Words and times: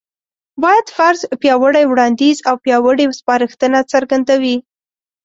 بايد: 0.63 0.87
فرض، 0.97 1.21
پياوړی 1.41 1.85
وړانديځ 1.87 2.37
او 2.49 2.55
پياوړې 2.63 3.05
سپارښتنه 3.19 3.79
څرګندوي 3.91 4.57